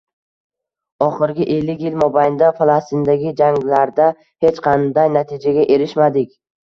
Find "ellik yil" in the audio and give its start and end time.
1.55-1.99